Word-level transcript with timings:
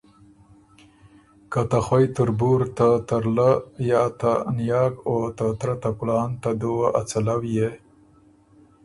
که 1.51 1.61
ته 1.69 1.79
خوئ 1.85 2.05
تُربُور 2.15 2.61
ته 2.77 2.87
ترلۀ 3.07 3.51
یا 3.89 4.03
ته 4.19 4.31
نیاک 4.57 4.93
او 5.09 5.17
ته 5.37 5.47
ترۀ 5.59 5.73
ته 5.81 5.89
کلان، 5.97 6.29
ته 6.41 6.49
دُوه 6.59 6.87
ا 6.99 7.01
څلؤ 7.09 7.39
يې 7.55 7.69